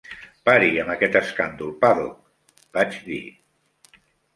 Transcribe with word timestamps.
"Pari 0.47 0.69
amb 0.83 0.93
aquest 0.93 1.19
escàndol, 1.21 1.75
Paddock", 1.85 2.59
vaig 2.79 3.01
dir. 3.11 3.25